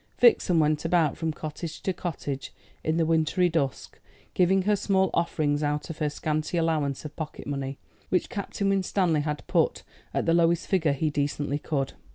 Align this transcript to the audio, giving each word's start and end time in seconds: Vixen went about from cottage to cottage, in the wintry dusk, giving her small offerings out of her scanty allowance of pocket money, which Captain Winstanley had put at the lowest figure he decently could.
Vixen 0.17 0.57
went 0.57 0.83
about 0.83 1.15
from 1.15 1.31
cottage 1.31 1.79
to 1.83 1.93
cottage, 1.93 2.51
in 2.83 2.97
the 2.97 3.05
wintry 3.05 3.49
dusk, 3.49 3.99
giving 4.33 4.63
her 4.63 4.75
small 4.75 5.11
offerings 5.13 5.61
out 5.61 5.91
of 5.91 5.99
her 5.99 6.09
scanty 6.09 6.57
allowance 6.57 7.05
of 7.05 7.15
pocket 7.15 7.45
money, 7.45 7.77
which 8.09 8.27
Captain 8.27 8.69
Winstanley 8.69 9.21
had 9.21 9.45
put 9.45 9.83
at 10.11 10.25
the 10.25 10.33
lowest 10.33 10.65
figure 10.65 10.93
he 10.93 11.11
decently 11.11 11.59
could. 11.59 11.93